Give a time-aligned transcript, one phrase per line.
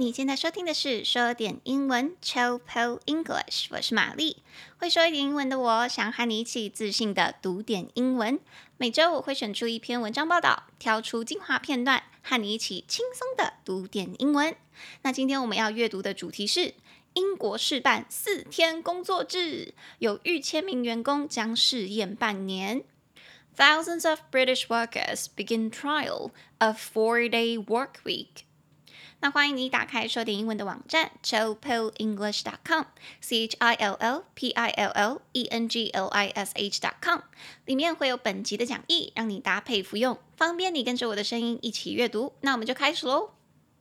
[0.00, 2.60] 你现在收听的是说点英文 Chill
[3.06, 4.44] English，我是玛丽。
[4.76, 8.38] 会说一点英文的我，想和你一起自信的读点英文。
[8.76, 14.54] 每周我会选出一篇文章报道，挑出精华片段，和你一起轻松的读点英文。
[15.02, 16.74] 那今天我们要阅读的主题是
[17.14, 22.84] 英国试办四天工作制，有逾千名员工将试验半年。
[23.56, 28.44] Thousands of British workers begin trial of four-day work week.
[29.20, 36.28] 那欢迎你打开说点英文的网站 chillpillenglish.com，c h i l l p i l l e n g l i
[36.28, 37.18] s h.com，
[37.64, 42.34] 里面会有本集的讲义，让你搭配服用，方便你跟着我的声音一起阅读。
[42.42, 43.30] 那我们就开始喽。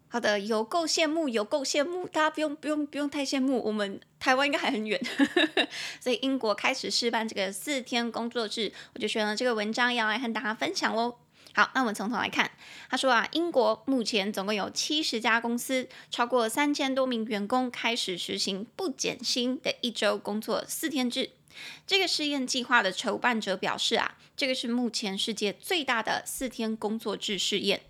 [0.08, 5.00] 好的，有够羡慕，有够羡慕，大家不用不用不用太羡慕，我们台湾应该还很远。
[6.02, 11.18] 所以英国开始试办这个四天工作制，我就选了这个文章要来和大家分享喽。
[11.58, 12.52] 好，那我们从头来看。
[12.88, 21.32] 他说啊，英国目前总共有七十家公司，超过三千多名员工开始实行不减薪的一周工作四天制。
[21.88, 27.82] 这个试验计划的筹办者表示啊，这个是目前世界最大的四天工作制试验。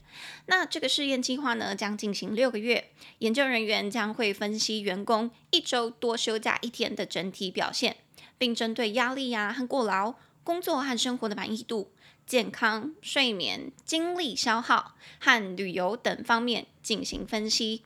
[0.45, 7.97] 那这个试验计划呢，将进行六个月，研究人员将会分析员工一周多休假一天的整体表现，
[8.37, 10.15] 并针对压力呀、和过劳、
[10.45, 11.91] 工作和生活的满意度。
[12.27, 17.83] 健康、睡眠、精力消耗和旅游等方面进行分析。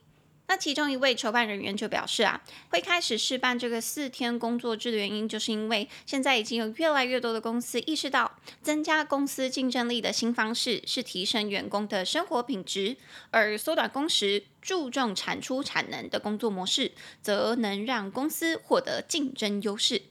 [0.47, 12.97] 那其中一位筹办人员就表示啊，会开始试办这个四天工作制的原因，就是因为现在已经有越来越多的公司意识到，增加公司竞争力的新方式是提升员工的生活品质，
[13.29, 20.01] 而缩短工时、注重产出产能的工作模式，则能让公司获得竞争优势。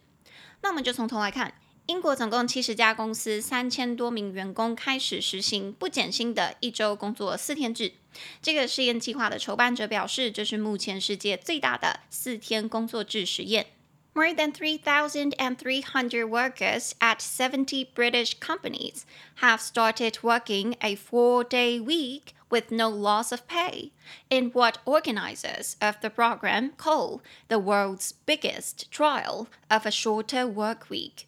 [0.62, 1.59] 那我们就从头来看。
[1.89, 7.93] 英国总共七十家公司，三千多名员工开始实行不减薪的一周工作四天制。
[8.41, 13.67] 这个试验计划的筹办者表示，这是目前世界最大的四天工作制实验。
[14.15, 19.01] More than 3,300 workers at 70 British companies
[19.41, 23.91] have started working a four-day week with no loss of pay
[24.29, 27.19] in what organizers of the program call
[27.49, 31.27] the world's biggest trial of a shorter work week.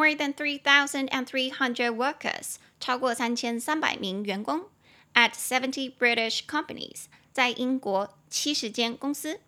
[0.00, 4.68] More than three thousand and three hundred workers，超过三千三百名员工，
[5.14, 9.40] at seventy British companies，在英国七十间公司，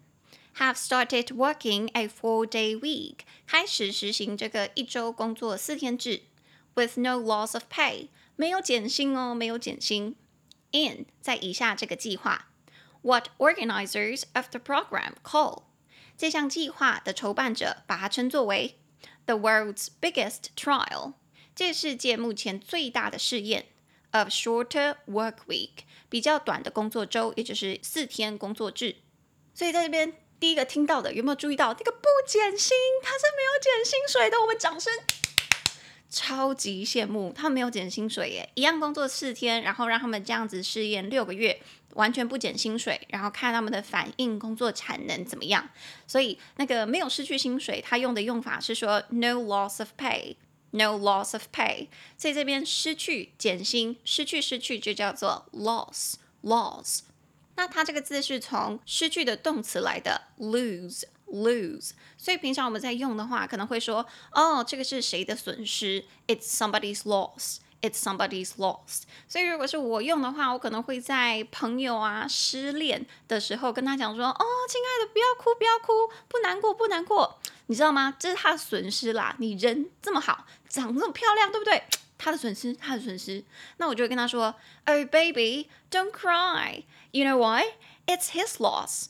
[0.56, 6.22] have started working a four-day week，开始实行这个一周工作四天制，
[6.75, 10.16] with no loss of pay，没有减薪哦，没有减薪。
[10.71, 12.49] In 在以下这个计划，
[13.03, 15.65] what organizers of the program call，
[16.16, 18.78] 这项计划的筹办者把它称作为。
[19.25, 21.13] The world's biggest trial，
[21.56, 23.67] 这世界目前最大的试验。
[24.11, 28.97] Of shorter work week，比较短的工作周，也就是四天工作制。
[29.56, 32.78] 所以在这边第一个听到的，有没有注意到这个不减薪？
[33.01, 34.39] 他是没有减薪水的。
[34.39, 34.94] 我们掌声，
[36.09, 41.59] 超级羡慕，他们没有减薪水耶，一样工作四天，然后让他们这样子试验六个月。
[41.96, 45.70] 完全不减薪水，然后看他们的反应，工作产能怎么样？
[46.08, 51.88] 所以那个没有失去薪水，他用的用法是说 no loss of pay，no loss of pay。
[52.18, 57.02] 所以这边失去减薪，失去失去就叫做 loss loss。
[57.56, 61.92] 那它这个字是从失去的动词来的 lose lose。
[62.18, 67.58] 所以平常我们在用的话，可能会说哦，这个是谁的损失？It's somebody's loss。
[67.83, 69.01] It's somebody's loss。
[69.27, 78.16] 所以如果是我用的话，我可能会在朋友啊失恋的时候跟他讲说：“哦，亲爱的，不要哭，不要哭，不难过，不难过。”你知道吗？
[78.17, 79.35] 这是他的损失啦。
[79.38, 81.83] 你人这么好，长这么漂亮，对不对？
[82.17, 83.44] 他的损失，他的损失。
[83.77, 84.55] 那我就会跟他说
[84.85, 86.83] ：“Oh, baby, don't cry.
[87.11, 87.65] You know why?
[88.07, 89.07] It's his loss.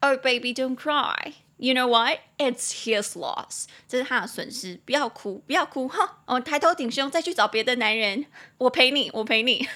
[0.00, 2.20] Oh, baby, don't cry.” You know why?
[2.36, 3.64] It's his loss.
[3.88, 6.18] 这是他的损失，不要哭，不要哭哈！
[6.26, 8.26] 我、哦、抬头挺胸，再去找别的男人。
[8.58, 9.66] 我陪你，我陪你，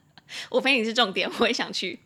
[0.50, 2.00] 我陪你是重点，我也想去。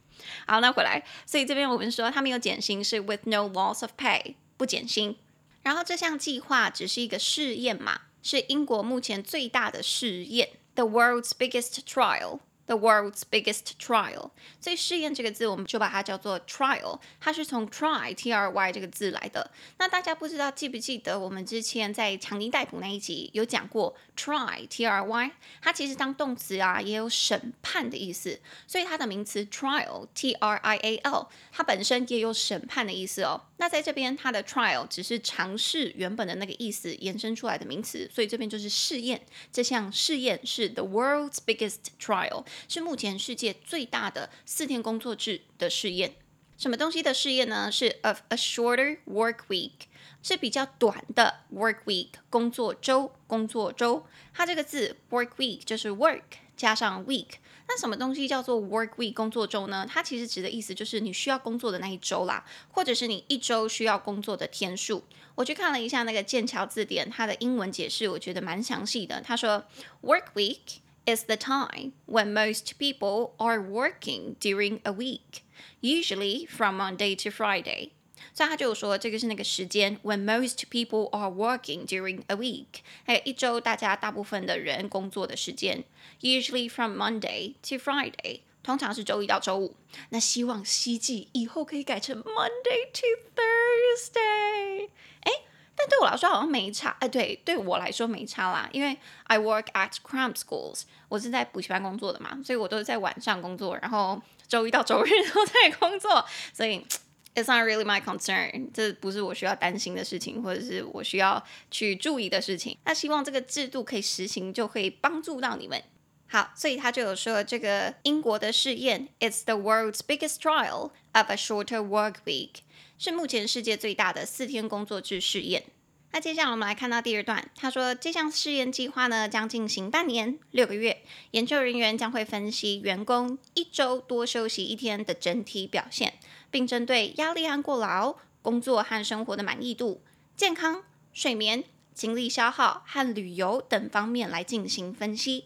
[0.46, 5.16] 好，那回来，所以这边我们说他们有减薪是 with no loss of pay，不减薪。
[5.62, 12.38] 然后这项计划只是一个试验嘛，是英国目前最大的试验，the world's biggest trial。
[12.66, 19.50] The world's biggest trial，所以试验这个字，我们就把它叫做 trial，它是从 try t r y 这个字来的。
[19.76, 25.30] 那大家不知道记不记得，我们之前在强尼逮捕那一集有讲过 try t r y，
[25.60, 33.42] 它其实当动词啊也有审判的意思，所以它的名词 trial t r i a l，它本身也有审判的意思哦。
[33.56, 39.24] 那在这边，它的 trial 只是尝试原本的那个意思延伸出来的名词，所以这边就是试验。
[39.52, 46.16] 这项试验是 the world's biggest trial，是目前世界最大的四天工作制的试验。
[46.58, 47.70] 什么东西的试验呢？
[47.70, 49.86] 是 of a shorter work week，
[50.22, 54.06] 是比较短的 work week 工作周，工作周。
[54.32, 56.22] 它这个字 work week 就是 work
[56.56, 57.34] 加上 week。
[57.66, 59.86] 那什么东西叫做 work week 工作周呢？
[59.88, 65.04] 它其实指的意思就是你需要工作的那一周啦，或者是你一周需要工作的天数。
[65.34, 69.20] 我去看了一下那个剑桥字典，它的英文解释我觉得蛮详细的。
[69.20, 69.64] 他说
[70.02, 75.42] work week is the time when most people are working during a week。
[75.80, 77.90] Usually from Monday to Friday，
[78.32, 82.66] 所以他就说这个是那个时间，when most people are working during a week，
[83.04, 85.84] 还有一周大家大部分的人工作的时间
[86.20, 89.76] ，usually from Monday to Friday，通常是周一到周五。
[90.10, 93.06] 那希望希冀以后可以改成 Monday to
[93.36, 94.88] Thursday。
[95.20, 95.32] 哎，
[95.76, 96.96] 但对我来说好像没差。
[97.00, 104.20] 哎，对，对我来说没差啦，因为 I work at cram schools，我是在补习班工作的嘛，所以我都是在晚上工作，然后。
[104.46, 106.22] 周一到周日都在工作，
[106.52, 106.86] 所以
[107.34, 112.78] it's not really my concern，这不是我需要担心的事情，或者是我需要去注意的事情。
[112.84, 115.82] 那希望这个制度可以实行，就可以帮助到你们。
[116.26, 122.56] 好，所以他就有说这个英国的试验，it's the world's biggest trial of a shorter work week，
[122.98, 125.64] 是目前世界最大的四天工作制试验。
[126.10, 131.02] 那接下来我们来看到第二段，他说这项试验计划呢将进行半年六个月，
[131.32, 136.14] 研究人员将会分析员工一周多休息一天的整体表现，
[136.53, 140.01] 并针对压力和过劳、工作和生活的满意度、
[140.35, 141.63] 健康、睡眠、
[141.93, 145.45] 精力消耗和旅游等方面来进行分析。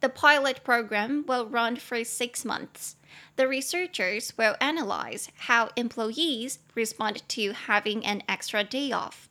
[0.00, 2.96] The pilot program will run for six months.
[3.36, 9.28] The researchers will analyze how employees respond to having an extra day off.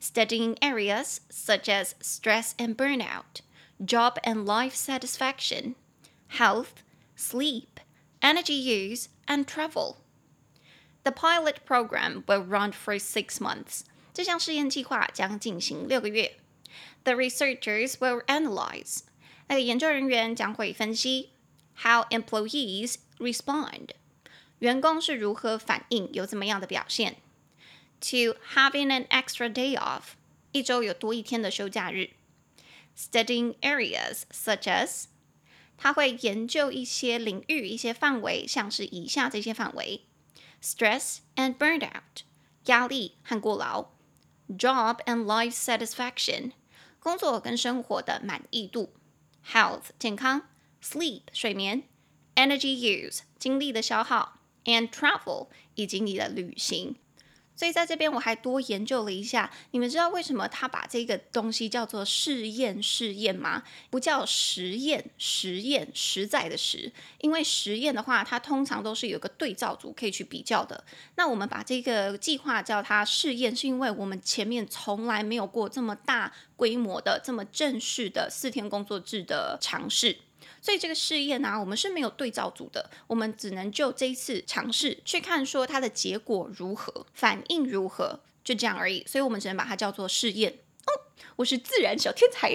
[0.00, 3.40] Studying areas such as stress and burnout,
[3.84, 5.76] job and life satisfaction,
[6.28, 6.82] health,
[7.14, 7.78] sleep,
[8.20, 9.98] energy use, and travel.
[11.02, 13.82] The pilot program will run for six months.
[14.12, 16.36] 这项试验计划将进行六个月。
[17.04, 19.00] The researchers will analyze.
[19.48, 21.30] 那个研究人员将会分析
[21.82, 23.90] how employees respond.
[24.58, 27.16] 员工是如何反应，有怎么样的表现。
[28.00, 30.14] To having an extra day off，
[30.52, 32.10] 一周有多一天的休假日。
[32.98, 35.04] Studying areas such as，
[35.76, 40.02] 他会研究一些领域、一些范围，像是以下这些范围
[40.62, 42.22] ：stress and burnout，
[42.66, 43.88] 压力和过劳；
[44.48, 46.52] job and life satisfaction，
[46.98, 48.90] 工作跟生活的满意度；
[49.46, 50.42] health，健康；
[50.82, 51.82] sleep，睡眠；
[52.34, 56.96] energy use，精力的消耗；and travel，以及你的旅行。
[57.61, 63.61] 所以在这边我还多研究了一下，你们知道为什么他把这个东西叫做试验试验吗？
[63.91, 70.83] 不叫实验实验实在的实，因为实验的话，它通常都是有个对照组可以去比较的。
[71.17, 80.17] 那我们把这个计划叫它试验，是因为我们前面从来没有过这么大规模的、这么正式的四天工作制的尝试。
[80.61, 89.03] 所以这个试验呢、我们是没有对照组的，我们只能就这一次尝试去看说它的结果如何，反应如何，就这样而已。
[89.07, 90.59] 所以我们只能把它叫做试验。
[90.85, 90.89] 哦，
[91.37, 92.53] 我是自然小天才。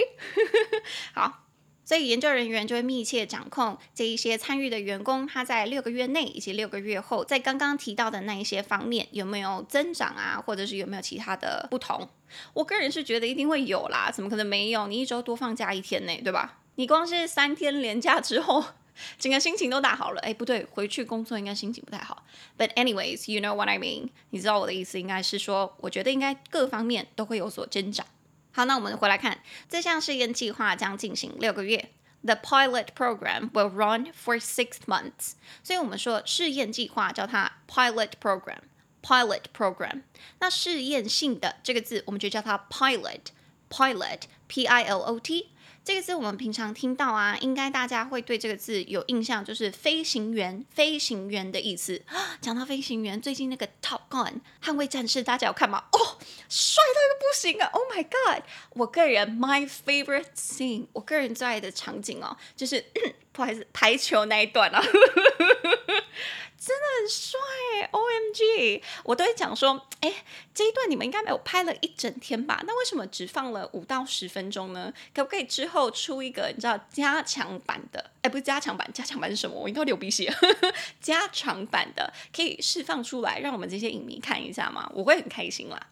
[1.13, 1.47] 好，
[1.83, 12.07] 所以研究人员就会密切掌控这一些参与的员工，他在六个月内以及六个月后，在刚刚提到的那一些方面有没有增长啊，或者是有没有其他的不同？
[12.53, 14.87] 我个人是觉得一定会有啦，怎么可能没有？
[14.87, 16.59] 你一周多放假一天呢，对吧？
[16.77, 18.63] 你光是三天连假之后，
[19.17, 20.21] 整个心情都大好了。
[20.21, 22.23] 哎，不对，回去工作应该心情不太好。
[22.55, 24.09] But anyways, you know what I mean？
[24.29, 28.05] 你知道我的意思，应该是说，我觉得应该各方面都会有所增长。
[28.51, 31.89] 好，那我们回来看这项试验计划将进行六个月。
[32.23, 35.33] The pilot program will run for six months。
[35.63, 38.59] 所以我们说试验计划叫它 pilot program。
[39.01, 40.03] pilot program。
[40.39, 43.21] 那试验性的这个字，我们就叫它 pilot。
[43.69, 45.49] pilot，P-I-L-O-T。
[45.87, 52.01] 这个字我们平常听到啊，应该大家会对这个字有印象，就是飞行员，飞行员的意思。
[52.41, 55.85] 讲到飞行员，最近那个 Top Gun 捍卫战士，大家有看吗？
[55.93, 56.17] 哦，
[56.49, 62.83] 帅到一个不行啊！Oh my God，我个人 my favorite scene，我个人最爱的场景哦，就是
[63.31, 64.83] 不好意思，排球那一段啊。
[66.59, 67.39] 真的很帅
[67.91, 68.81] ，OMG！
[69.03, 70.11] 我都会讲说，哎，
[70.53, 72.63] 这一段你们应该没有拍了一整天吧？
[72.65, 74.91] 那为什么只放了五到十分钟呢？
[75.13, 78.11] 可不可以之后出一个你知道加强版的？
[78.23, 79.55] 哎，不是加强版，加强版是什么？
[79.55, 80.33] 我应该流鼻血。
[80.99, 84.91] 加长版的可以释放出来，让我们这些影迷看一下吗？
[84.95, 85.87] 我会很开心啦。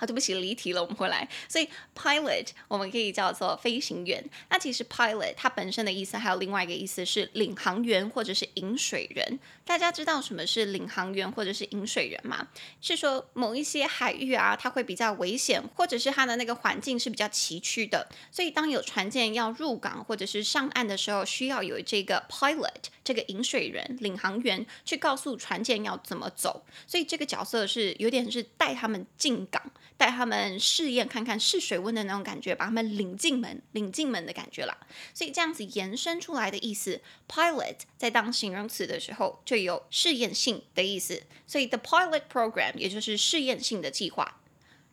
[0.00, 1.28] 好，对不起，离题了，我们回来。
[1.46, 4.24] 所以 pilot 我们可以叫做飞行员。
[4.48, 9.38] 那其实 pilot 它本身的意思还有另外一个意思是领航员或者是引水人。
[9.66, 12.48] 大家知道什么是领航员或者是引水人吗？
[12.80, 18.08] 是说某一些海域啊，它会比较危险，或者是它的那个环境是比较崎岖的。
[18.32, 26.64] 所以当有船舰要入港或者是上岸的时候，需要有这个 pilot 这个引水人、领航员去告诉船舰要怎么走。
[26.86, 29.60] 所以这个角色是有点是带他们进港。
[30.00, 34.74] 带他们试验看看试水温的那种感觉，把他们领进门、领进门的感觉啦。
[35.12, 41.24] 所以这样子延伸出来的意思，pilot 在当形容词的时候就有试验性的意思。
[41.46, 44.40] 所以 the pilot program 也就是试验性的计划。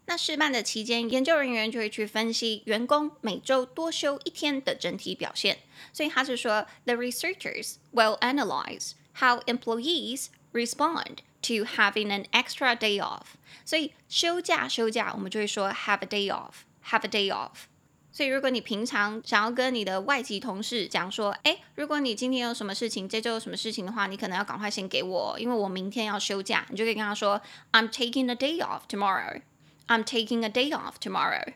[0.07, 5.59] 那试办的期间，研究人员就会去分析员工每周多休一天的整体表现。
[5.93, 13.23] 所以他是说，the researchers will analyze how employees respond to having an extra day off，
[13.65, 17.65] 所以休假休假，我们就会说 have a day off，have a day off。
[18.11, 27.39] 所以如果你平常想要跟你的外籍同事讲说，哎，如果你今天有什么事情，这周有什么事情的话，你可能要赶快先给我，因为我明天要休假，你就可以跟他说
[27.71, 31.53] ，I'm taking a day off tomorrow，I'm taking a day off tomorrow。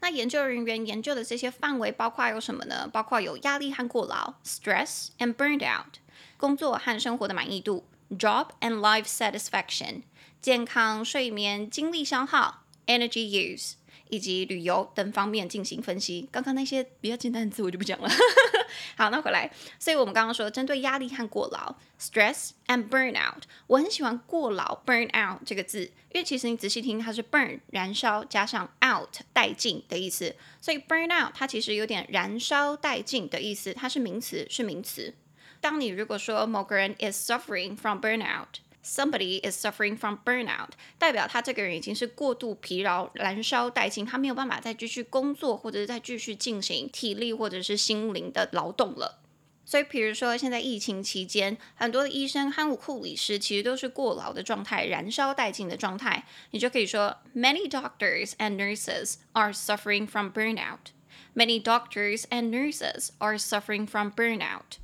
[0.00, 2.88] 那研究人员研究的这些范围包括有什么呢？
[2.90, 6.00] 包括有压力和过劳 （stress and burnout），
[6.38, 7.84] 工作和生活的满意度。
[8.18, 10.02] Job and life satisfaction，
[10.42, 13.74] 健康、睡眠、精力消耗 （energy use）
[14.08, 16.28] 以及旅游等方面进行分析。
[16.32, 18.10] 刚刚那些比较简单的字我就不讲了。
[18.96, 35.14] 好，那回来，所以我们刚刚说针对压力和过劳 （stress and burnout），我很喜欢“过劳 ”（burn out） 这个字，因为其实你仔细听，它是 burn 燃烧加上 out 殆尽的意思，所以 burn out 它其实有点燃烧殆尽的意思，它是名词，是名词。
[35.61, 49.21] 当你如果说某个人 is suffering from burnout，somebody is suffering from burnout，代表他这个人已经是过度疲劳、燃烧殆尽，他没有办法再继续工作，或者是再继续进行体力或者是心灵的劳动了。
[49.67, 60.91] 所以，比如说现在疫情期间，很多的医生和护理师其实都是过劳的状态、燃烧殆尽的状态，你就可以说 Many doctors and nurses are suffering from burnout.
[61.33, 64.77] Many doctors and nurses are suffering from burnout.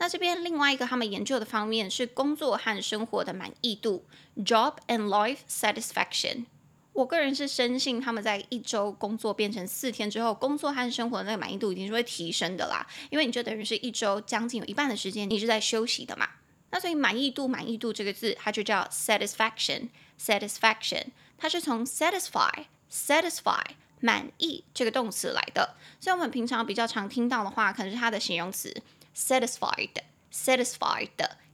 [0.00, 4.06] 那这边另外一个他们研究的方面是工作和生活的满意度
[4.38, 6.46] ，job and life satisfaction。
[6.94, 12.86] 我个人是深信他们在一周工作变成四天之后，工作和生活的那个满意度一定是会提升的啦。
[13.10, 16.26] 因为你就等于是一周将近有一半的时间你是在休息的嘛。
[16.70, 23.64] 那所以满意度，满意度这个字它就叫 satisfaction，satisfaction，它是从 satisfy，satisfy
[24.00, 25.74] 满意这个动词来的。
[26.00, 28.74] 所以我们平常比较常听到的话，可能是它的形容词。
[29.16, 31.08] satisfied，satisfied，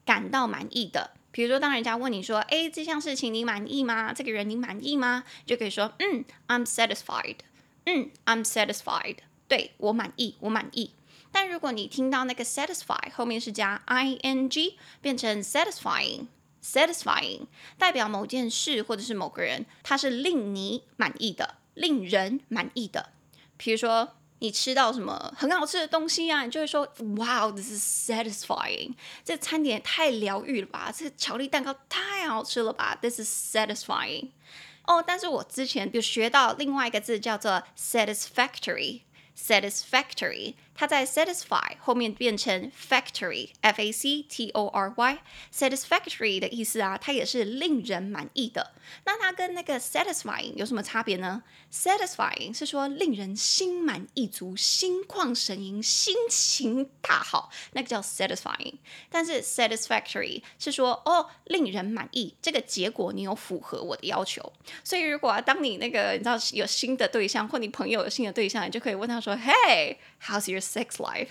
[0.04, 1.12] 感到满意的。
[1.32, 4.14] 比如说，当人家问你说：“诶，这项事情你满意吗？
[4.14, 7.36] 这个人你满意吗？”就可以说：“嗯，I'm satisfied。”
[7.84, 9.18] 嗯，I'm satisfied。
[9.46, 10.92] 对，我满意，我满意。
[11.30, 17.42] 但如果你听到那个 satisfy 后面是加 ing，变成 satisfying，satisfying，
[17.76, 23.10] 代表某件事或者是某个人，它是令你满意的，令人满意的。
[23.58, 24.14] 比如说。
[24.46, 26.44] 你吃到什么很好吃的东西啊？
[26.44, 30.94] 你就会说：“Wow, this is satisfying。”这餐点也太疗愈了吧！
[30.96, 34.30] 这巧克力蛋糕太好吃了吧！This is satisfying。
[34.84, 39.00] 哦，但是我之前有学到另外一个字叫做 satisfactory。
[39.36, 48.72] satisfactory，它在 satisfy 后面变成 factory，f a c t o r y，satisfactory 的意思啊，它也是令人满意的。
[49.04, 51.42] 那它跟那个 satisfying 有什么差别呢
[51.72, 58.74] ？satisfying 是说令人心满意足、心旷神怡、心情大好，那个叫 satisfying。
[59.10, 64.52] 但是 satisfactory 是说哦，令人满意，这个结果你有符合我的要求。
[64.84, 69.16] 所以如果啊，当你那个你知道有新的对象，或你朋友有新的对象，你就可以问他。
[69.20, 71.28] 说，Hey，how's your sex life？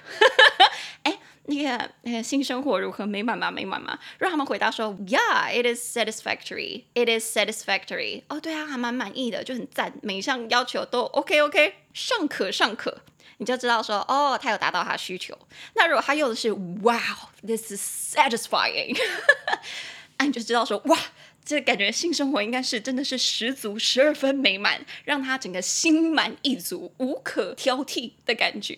[1.03, 3.05] 哎，那个性生活如何？
[3.05, 3.51] 美满吗？
[3.51, 3.99] 美满吗？
[4.17, 8.23] 让他们回答说，Yeah，it is satisfactory，it is satisfactory。
[8.29, 13.01] 哦，对啊，还蛮满意的，就很赞，每一项要求都 OK OK，尚可尚可，
[13.37, 15.37] 你就知道说，哦，他有达到他需求。
[15.75, 18.97] 那如果他用的是 Wow，this is satisfying，
[20.17, 20.97] 那你就知道说，哇。
[21.47, 28.75] 这感觉性生活应该是真的是十足十二分美满，让他整个心满意足、无可挑剔的感觉。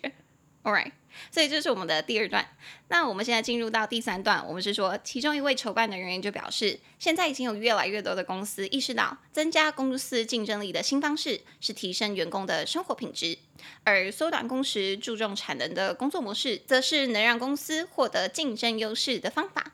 [0.67, 0.93] All right，
[1.31, 2.47] 所以这是我们的第二段。
[2.89, 13.39] 那我们现在进入到第三段，我们是说，其中一位筹办的人员就表示，现在已经有越来越多的公司意识到，增加公司竞争力的新方式是提升员工的生活品质，
[13.83, 19.73] 而缩短工时、注重产能的工作模式，则是能让公司获得竞争优势的方法。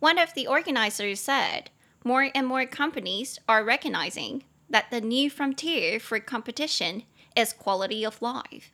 [0.00, 1.64] One of the organizers said.
[2.02, 4.40] More and more companies are recognizing
[4.70, 7.02] that the new frontier for competition
[7.34, 8.70] is quality of life,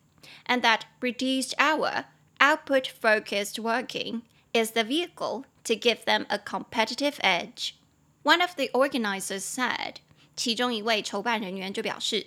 [0.46, 2.06] and that reduced hour,
[2.38, 7.74] output focused working is the vehicle to give them a competitive edge.
[8.22, 9.96] One of the organizers said,
[10.34, 12.26] 其中一位筹办人员就表示，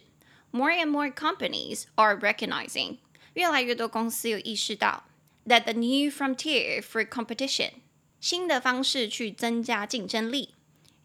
[0.52, 2.98] More and more companies are recognizing，
[3.34, 5.04] 越来越多公司有意识到
[5.46, 7.72] that the new frontier for competition，
[8.20, 10.56] 新的方式去增加竞争力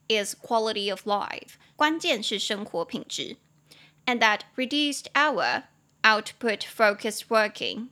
[0.09, 3.37] is quality of life，关键是生活品质，
[4.07, 5.65] and that reduced hour
[6.03, 7.89] output focused working，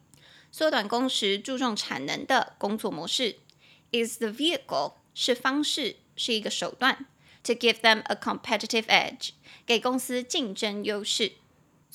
[0.51, 3.39] 缩短工时注重产能的工作模式
[3.91, 5.97] is the vehicle，是方式。
[6.15, 7.07] 是一个手段，
[7.43, 9.31] to give them a competitive edge，
[9.65, 11.33] 给公司竞争优势。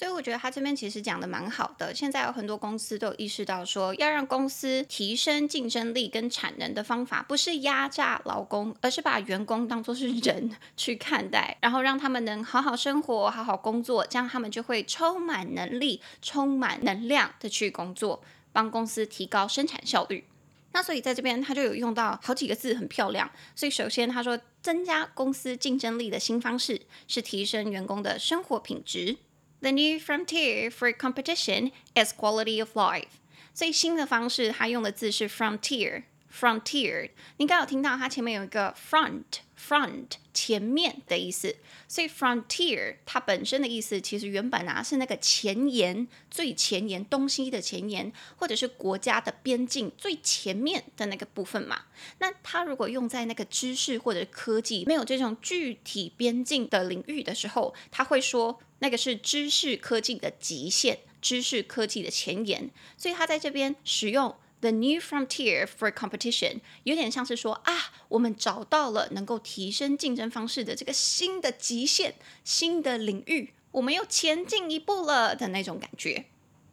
[0.03, 1.95] 所以我觉得他这边其实讲的蛮好的。
[1.95, 20.25] 现在有很多公司都有意识到说，要让公司提升竞争力跟产能的方法，不是压榨劳工，而是把员工当作是人 去看待，然后让他们能好好生活、好好工作，这样他们就会充满能力、充满能量的去工作，帮公司提高生产效率。
[20.73, 23.31] 那所以在这边他就有用到好几个字，很漂亮。
[23.55, 29.19] 所以首先他说，增加公司竞争力的新方式是提升员工的生活品质。
[29.63, 33.21] The new frontier for competition is quality of life。
[33.55, 36.03] 所以新的方式，它用的字是 frontier。
[36.35, 41.55] Frontier，你刚有听到它前面有一个 front，front 前面的意思，
[41.87, 51.83] 所以 frontier 它本身的意思其实原本啊是那个前沿、最前沿东西的前沿，或者是国家的边境最前面的那个部分嘛。
[52.19, 64.35] 那它如果用在那个知识或者科技没有这种具体边境的领域的时候，它会说那个是知识科技的极限，知识科技的前沿，所以他在这边使用。
[64.61, 76.27] The new frontier for competition 有点像是说啊，我们找到了能够提升竞争方式的这个新的极限、新的领域，我们又前进一步了的那种感觉。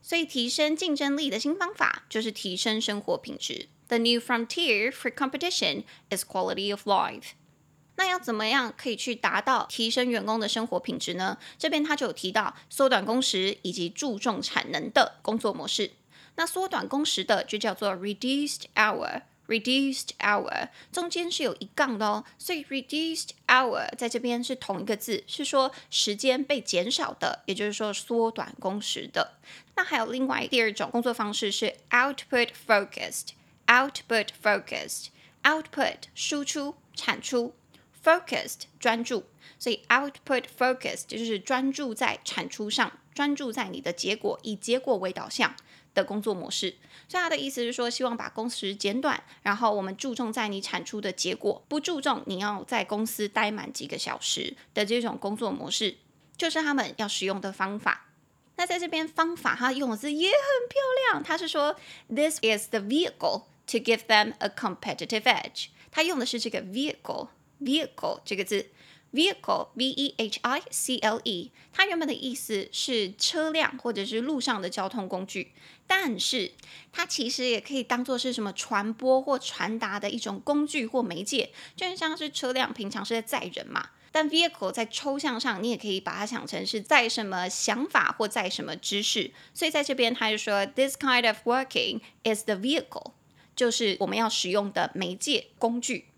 [0.04, 3.68] 所以，提升竞争力的新方法就是提升生活品质。
[3.88, 7.32] The new frontier for competition is quality of life。
[8.00, 11.38] 那要怎么样可以去达到提升员工的生活品质呢？
[11.58, 15.92] 这边他就有提到缩短工时以及注重产能的工作模式。
[16.36, 29.34] 那缩短工时的就叫做 reduced hour，reduced hour 中间是有一杠的哦，所以 reduced hour 在这边是同一个字，是说时间被减少的，也就是说缩短工时的。
[29.76, 37.54] 那还有另外第二种工作方式是 output focused，output focused，output 输出产出
[38.04, 39.26] ，focused 专注，
[39.58, 45.56] 所以 output focused 就是专注在产出上，专注在你的结果，以结果为导向。
[45.96, 46.76] 的工作模式，
[47.08, 55.98] 所以他的意思是说，希望把工时减短，然后我们注重在你产出的结果，不注重你要在公司待满几个小时的这种工作模式，
[56.38, 58.06] 就是他们要使用的方法。
[58.56, 60.80] 那在这边方法，他用的字也很漂
[61.12, 61.76] 亮，他是说
[62.08, 65.70] ，This is the vehicle to give them a competitive edge。
[65.90, 67.30] 他用的是这个 vehicle
[67.62, 68.68] vehicle 这个字。
[69.12, 75.52] Vehicle, V-E-H-I-C-L-E，它原本的意思是车辆或者是路上的交通工具，
[75.88, 76.52] 但是
[76.92, 83.90] 它其实也可以当做是什么传播或传达的一种工具或媒介，就像是车辆平常是在载人嘛。
[84.12, 93.14] 但 vehicle 在抽象上，你也可以把它想成是在什么想法或在什么知识，所以在这边他就说，This kind of working is the vehicle，
[93.56, 96.09] 就是我们要使用的媒介工具。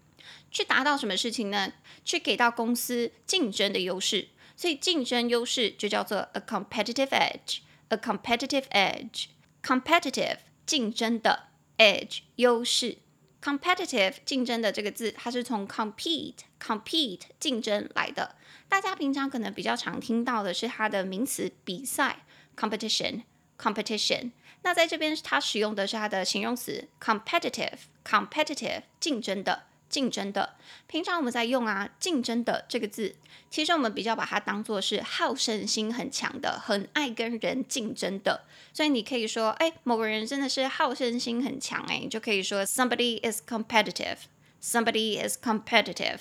[0.52, 1.74] 去达到什么事情呢？
[2.04, 7.60] 去给到公司竞争的优势，所以竞争优势就叫做 a competitive edge。
[7.88, 13.00] a competitive edge，competitive 竞争的 edge 优势
[13.42, 18.36] ，competitive 竞争的这个字，它是从 compete compete 竞争来的。
[18.70, 23.24] 大家平常可能比较常听到的是它的名词比赛 competition
[23.58, 24.32] competition。
[24.62, 29.64] 那在这边它使用的是它的形容词 competitive competitive 竞争的。
[29.92, 30.56] 竞争的，
[30.88, 33.16] 平常我们在用啊，竞争的这个字，
[33.52, 38.46] 其实我们比较把它当做是好胜心很强的，很爱跟人竞争的。
[38.74, 46.20] 所以你可以说，哎，某个人真的是好胜心很强，哎，你就可以说 somebody is competitive，somebody is competitive。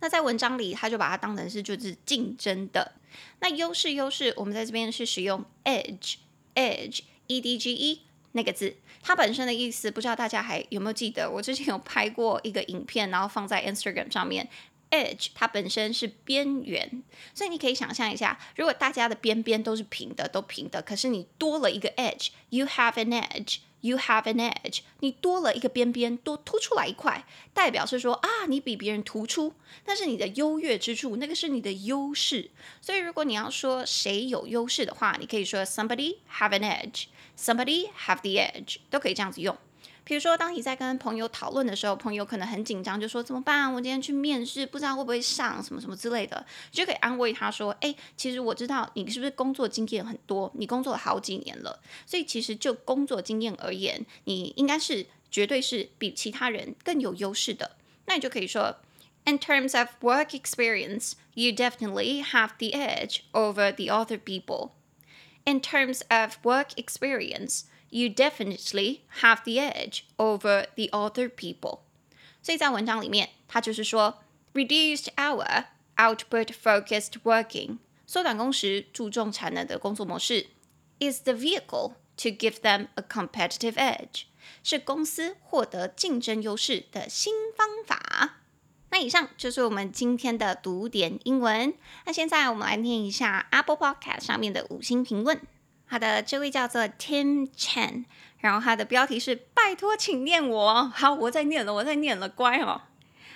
[0.00, 2.92] 那在文章里，他就把它当成是就是竞争的。
[3.40, 8.02] 那优势优势，我们在这边是使用 edge，edge，E-D-G-E。
[8.32, 8.76] 那个字，
[9.08, 11.30] 它本身的意思不知道大家还有没有记得？
[11.30, 14.46] 我之前有拍过一个影片，然后放在 Instagram 上面。
[14.90, 29.54] Edge 它本身是边缘，所以你可以想象一下，如果大家的边边都是平的，都平的，可是你多了一个 edge，you have an edge，You have an edge，你多了一个边边，多凸出来一块，代表是说啊，你比别人突出，
[29.86, 32.50] 那是你的优越之处，那个是你的优势。
[32.82, 37.04] 所以如果你要说谁有优势的话，你可以说 somebody have an edge
[37.38, 39.56] Somebody have the edge，都可以这样子用。
[40.02, 43.72] 比如说，当你在跟朋友讨论的时候，朋友可能很紧张，就说怎么办？
[43.72, 57.76] 我今天去面试，不知道会不会上，什么什么之类的，就可以安慰他说：“哎，其实我知道你是不是工作经验很多，你工作了好几年了，所以其实就工作经验而言，你应该是绝对是比其他人更有优势的。
[58.06, 58.78] 那你就可以说
[59.26, 64.70] ：In terms of work experience, you definitely have the edge over the other people.
[65.47, 67.63] In terms of work experience.
[67.89, 71.81] You definitely have the edge over the other people。
[72.41, 75.65] 所以在文章里面，它就是说，reduced hour,
[75.97, 80.47] output focused working，缩短工时、注重产能的工作模式，
[80.99, 84.23] is the vehicle to give them a competitive edge，
[84.63, 88.36] 是公司获得竞争优势的新方法。
[88.90, 91.74] 那以上就是我们今天的读点英文。
[92.06, 95.40] 那现在我们来念一下 Apple Podcast 上面的五星评论。
[95.86, 98.04] 好的，这位叫做 Tim Chen，
[98.38, 100.84] 然后他的标题是“拜托，请念我”。
[100.94, 102.82] 好，我在念了，我在念了，乖哦。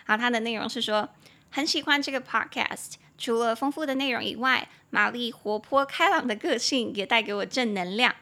[0.06, 1.08] 好，他的内容是说
[1.50, 8.14] 很喜欢这个 podcast，除了丰富的内容以外，玛丽活泼开朗的个性也带给我正能量。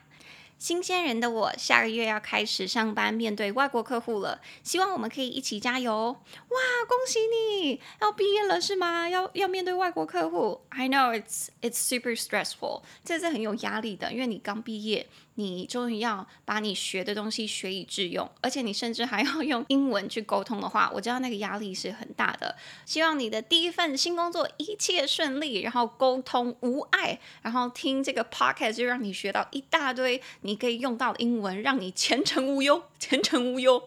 [0.61, 4.43] 新鲜人的我，下个月要开始上班，面对外国客户了。
[4.63, 5.91] 希望我们可以一起加油！
[5.91, 9.09] 哇，恭喜你要毕业了是吗？
[9.09, 15.07] 要要面对外国客户？I know it's it's super stressful，这是很有压力的，因为你刚毕业。
[15.37, 22.55] 你终于要把你学的东西学以致用，而且你甚至还要用英文去沟通的话，我知道那个压力是很大的。
[22.85, 33.83] 希望你的第一份新工作一切顺利，然后沟通无碍，然后听这个 podcast 就让你学到一大堆你可以用到的英文，让你前程无忧，前程无忧。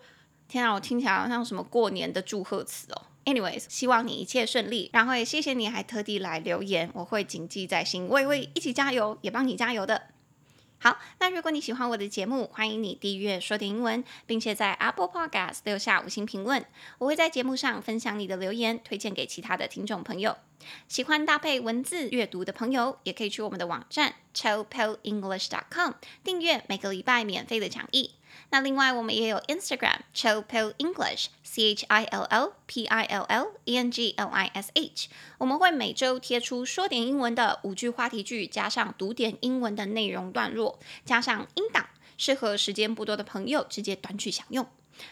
[0.47, 3.01] 天啊，我听起来好像什么过年的祝贺词哦。
[3.25, 10.09] Anyways，希望你一切顺利，然后也谢谢你还特地来留言，我会谨记在心，我也会一起加油，也帮你加油的。
[10.83, 16.65] 好，那如果你喜欢我的节目，欢迎你订阅说点英文，并且在 Apple Podcast 留下五星评论。
[16.97, 20.35] 我会在节目上分享你的留言，推荐给其他的听众朋友。
[20.89, 28.15] 喜欢搭配文字阅读的朋友，也可以去我们的网站 chelpelenglish.com 订阅每个礼拜免费的讲义。
[28.49, 34.13] 那另外，我们也有 Instagram Chill Pill English，C H I L L P I L L E N G
[34.17, 35.07] L I S H。
[35.37, 41.85] 我们会每周贴出说点英文的五句话题句，加上读点英文的内容段落，加上音档，
[42.17, 44.67] 适合时间不多的朋友直接短句享用。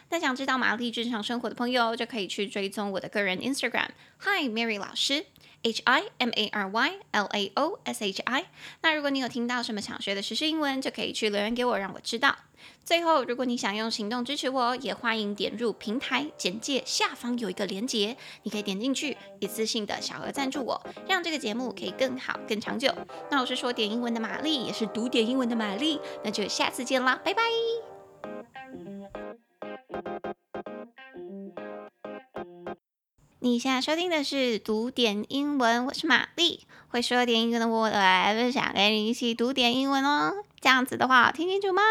[0.09, 5.25] 那想知道玛丽日常生活的朋友，就可以去追踪我的个人 Instagram Hi Mary 老师。
[5.63, 8.45] H I M A R Y L A O S H I。
[8.81, 12.35] 那如果你有听到什么想学的时事英文，就可以去留言给我，让我知道。
[12.83, 22.93] 最后，如果你想用行动支持我，也欢迎点入平台简介下方有一个连结，你可以点进去，一次性的小额赞助我，让这个节目可以更好、更长久。
[23.29, 27.43] 那我是说点英文的玛丽，也是读点英文的玛丽，那就下次见啦，拜拜。
[33.43, 40.43] 你现在收听的是读点英文，我是玛丽，会说点英文的我来分享，跟你一起读点英文哦。
[40.59, 41.81] 这样子的话，听清楚吗？